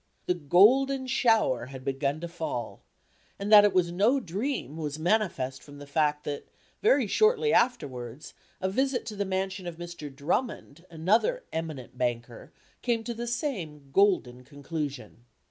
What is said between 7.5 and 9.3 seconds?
afterwards, a visit to the